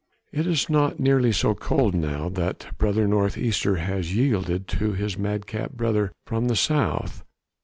[0.31, 5.15] It is not nearly so cold now that brother north easter has yielded to his
[5.15, 7.23] madcap brother from the south!